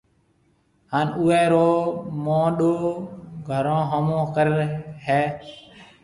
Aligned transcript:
ھان 0.91 1.07
اوئيَ 1.19 1.41
رو 1.51 1.67
موھنڏو 2.23 2.73
گھرون 3.47 3.81
ھومو 3.89 4.19
ڪريَ 4.35 4.61
ھيََََ 5.05 5.21